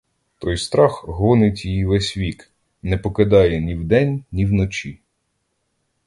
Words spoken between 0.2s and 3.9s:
Той страх гонить її весь вік, не покидає ні